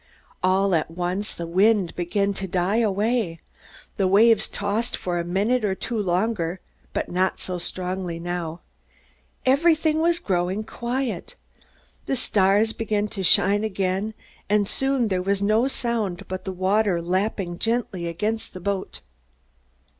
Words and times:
All 0.41 0.73
at 0.73 0.89
once 0.89 1.31
the 1.31 1.45
wind 1.45 1.95
began 1.95 2.33
to 2.33 2.47
die 2.47 2.77
away. 2.79 3.39
The 3.97 4.07
waves 4.07 4.49
tossed 4.49 4.97
for 4.97 5.19
a 5.19 5.23
minute 5.23 5.63
or 5.63 5.75
two 5.75 5.99
longer, 6.01 6.59
but 6.91 7.11
not 7.11 7.39
so 7.39 7.59
strongly 7.59 8.17
now. 8.19 8.61
Everything 9.45 9.99
was 10.01 10.17
growing 10.17 10.63
quiet. 10.63 11.35
The 12.07 12.15
stars 12.15 12.73
began 12.73 13.09
to 13.09 13.21
shine 13.21 13.63
again, 13.63 14.15
and 14.49 14.67
soon 14.67 15.09
there 15.09 15.21
was 15.21 15.43
no 15.43 15.67
sound 15.67 16.25
but 16.27 16.45
the 16.45 16.51
water 16.51 16.99
lapping 16.99 17.59
gently 17.59 18.07
against 18.07 18.53
the 18.55 18.59
boat. 18.59 19.01